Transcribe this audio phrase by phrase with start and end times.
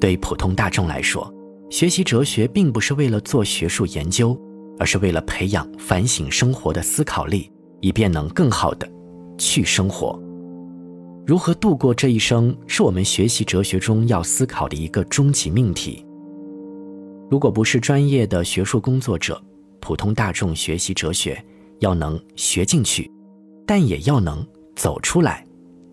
[0.00, 1.32] 对普通大众来说，
[1.68, 4.36] 学习哲学并不是为了做学术研究，
[4.78, 8.90] 而是为了培养反省生活的思考力，以便能更好的
[9.36, 10.18] 去生活。
[11.26, 16.04] 如何度过这一生，是我们学习哲学中要思考的一个终极命题。
[17.30, 19.40] 如果不是专业的学术工作者，
[19.80, 21.40] 普通大众学习哲学，
[21.78, 23.08] 要能学进去，
[23.66, 24.44] 但也要能
[24.74, 25.46] 走出来，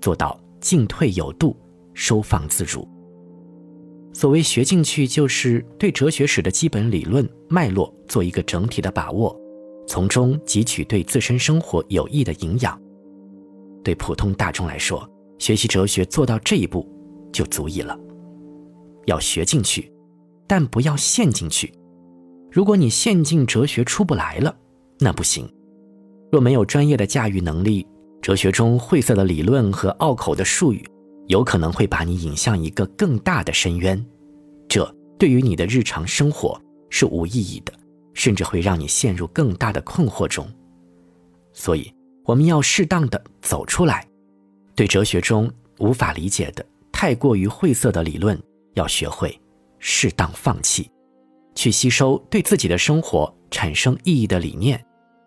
[0.00, 1.56] 做到进退有度、
[1.94, 2.86] 收放自如。
[4.12, 9.38] 所谓学进去，就是对哲学史的基本理论脉络做一个整体的把握，
[9.86, 12.80] 从中汲取对自身生活有益的营养。
[13.82, 15.08] 对普通大众来说，
[15.38, 16.88] 学习哲学做到这一步
[17.32, 17.98] 就足以了。
[19.06, 19.90] 要学进去。
[20.44, 21.72] 但不要陷进去。
[22.50, 24.54] 如果你陷进哲学出不来了，
[24.98, 25.50] 那不行。
[26.30, 27.86] 若没有专业的驾驭能力，
[28.20, 30.84] 哲学中晦涩的理论和拗口的术语，
[31.32, 34.04] 有可能会把你引向一个更大的深渊。
[34.68, 34.84] 这
[35.18, 37.72] 对于你的日常生活是无意义的，
[38.12, 40.46] 甚至会让你陷入更大的困惑中。
[41.54, 41.90] 所以，
[42.26, 44.06] 我们要适当的走出来。
[44.74, 48.38] 对哲学中无法理解的、太过于晦涩的理论，
[48.74, 49.34] 要学会。
[49.78, 50.88] 适当放弃，
[51.54, 54.80] 去吸收对自己的生活产生意义的理念，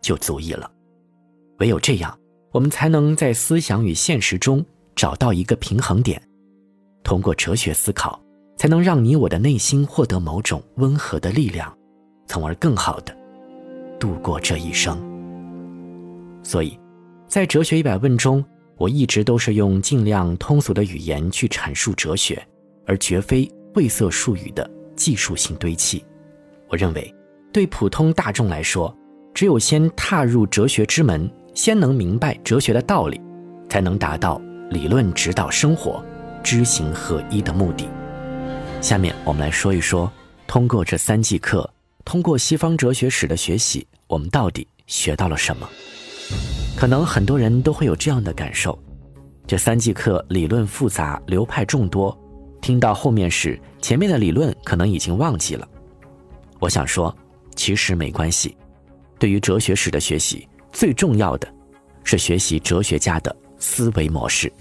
[0.00, 0.68] 就足以了。
[1.58, 2.18] 唯有这样，
[2.52, 4.64] 我们才能在思想与现实中
[4.94, 6.20] 找到一个平衡点。
[7.02, 8.20] 通过哲学思考，
[8.56, 11.72] 才能让你我的内心获得某种温和的力量，
[12.26, 13.16] 从而更好的
[13.98, 14.98] 度过这一生。
[16.42, 16.78] 所以，
[17.26, 18.44] 在《哲学一百问》中，
[18.76, 22.42] 我一直都是用尽量通俗的语言去阐述哲学，
[22.86, 23.50] 而绝非。
[23.72, 26.04] 晦涩术语的技术性堆砌，
[26.68, 27.14] 我认为，
[27.52, 28.92] 对普通大众来说，
[29.32, 33.20] 只有先踏入哲学之门，先能明白哲学的道理，
[33.68, 36.02] 才能达到理论指导生活、
[36.44, 37.88] 知行合一的目的。
[38.80, 40.10] 下面我们来说一说，
[40.46, 41.68] 通过这三季课，
[42.04, 45.68] 通过西方哲学史的学习，我们到底学到了什么？
[46.76, 48.78] 可能很多人都会有这样的感受：
[49.44, 52.16] 这三季课理论复杂，流派众多。
[52.62, 55.66] 听到后面时，前面的理论可能已经忘记了。
[56.60, 57.14] 我想说，
[57.56, 58.56] 其实没关系。
[59.18, 61.48] 对于哲学史的学习，最重要的
[62.04, 64.52] 是学习哲学家的思维模式。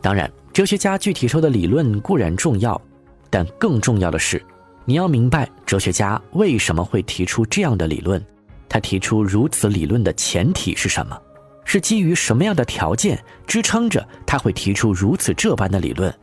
[0.00, 2.80] 当然，哲学家具体说的理论固然重要，
[3.28, 4.40] 但更重要的是，
[4.84, 8.24] 你要明白哲学家为什么会提出这样的理论，
[8.68, 11.20] 他提出如此理论的前提是什么，
[11.64, 16.14] 是基于什么样的条件支撑着他会提出如此这般的理论。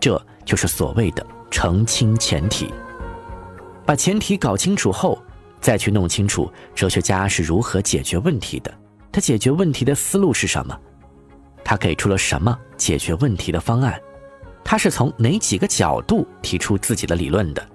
[0.00, 2.68] 这就是所谓的澄清前提。
[3.86, 5.22] 把前提搞清楚后，
[5.60, 8.74] 再去弄清楚哲学家是如何解决问题的，
[9.12, 10.76] 他解决问题的思路是什么，
[11.64, 13.98] 他给出了什么解决问题的方案，
[14.62, 17.66] 他是从哪几个角度提出自己的理论的，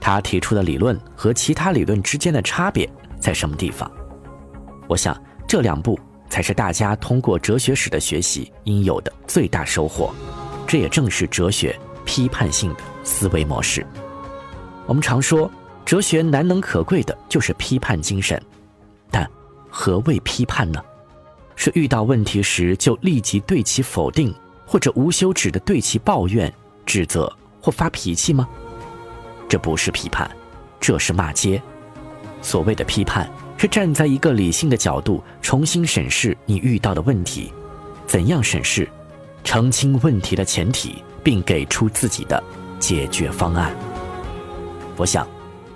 [0.00, 2.90] 他提出的理论和其他理论之间的差别
[3.20, 3.90] 在什么地方？
[4.88, 5.98] 我想这两步
[6.28, 10.12] 才是大家通过哲学史的学习应有的最大收获。
[10.66, 13.86] 这也正是哲学批判性的思维模式。
[14.86, 15.50] 我们常说，
[15.84, 18.40] 哲学难能可贵的就是批判精神，
[19.10, 19.28] 但
[19.70, 20.82] 何谓批判呢？
[21.66, 24.32] 是遇到问题时就立即对其否定，
[24.64, 26.52] 或者无休止的对其抱怨、
[26.84, 27.28] 指责
[27.60, 28.48] 或发脾气吗？
[29.48, 30.30] 这不是批判，
[30.78, 31.60] 这是骂街。
[32.40, 37.52] 所谓的批判，是站在一个理性的角度重新审视你遇到的问题，
[38.06, 38.88] 怎样审视？
[39.42, 42.40] 澄清问题的前提，并给出自己的
[42.78, 43.74] 解决方案。
[44.96, 45.26] 我想，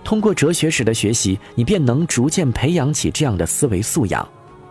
[0.05, 4.25] 通过哲学史的学习，你便能逐渐培养起这样的思维素养。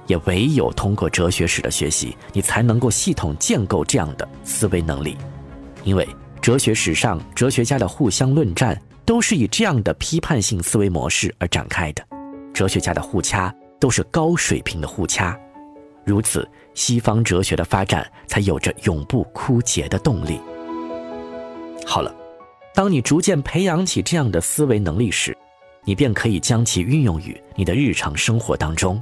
[0.10, 5.16] 也唯有通过哲学史的学习，你才能够系统建构这样的思维能力。
[5.84, 6.06] 因为
[6.42, 8.76] 哲学史上哲学家的互相论战，
[9.06, 12.04] 都是以这样的批判性思维模式而展开的。
[12.56, 15.40] 哲学家的互掐，都是高水平的互掐。
[16.04, 20.42] 如此，西方哲学的发展才有着永不枯竭的动力。
[21.86, 22.12] 好了，
[22.74, 25.38] 当你逐渐培养起这样的思维能力时，
[25.84, 29.00] 你便可以将其运用于你的日常生活当中。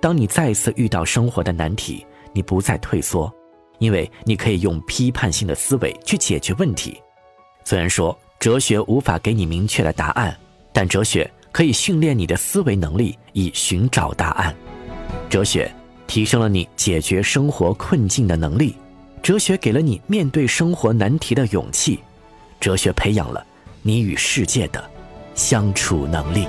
[0.00, 3.32] 当你再次遇到生活的难题，你不再退缩，
[3.78, 7.00] 因为你可以用批判性的思维去解决问题。
[7.64, 10.36] 虽然说哲学无法给你明确的答案，
[10.72, 14.54] 但哲学可以训练你的思维能力，以寻找答案。
[15.28, 15.70] 哲学。
[16.06, 18.74] 提升了你解决生活困境的能力，
[19.22, 22.00] 哲学给了你面对生活难题的勇气，
[22.58, 23.46] 哲学培养了
[23.82, 24.90] 你与世界的
[25.36, 26.48] 相处能力。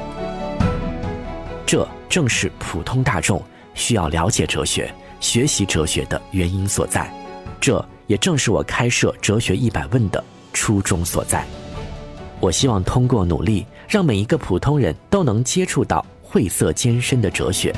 [1.72, 3.42] 这正是普通大众
[3.76, 7.10] 需要了解哲学、学习哲学的原因所在，
[7.62, 10.22] 这也正是我开设《哲学一百问》的
[10.52, 11.46] 初衷所在。
[12.42, 17.74] 我希望通过努力，让每一个普通人都能接触到晦涩艰深的哲学。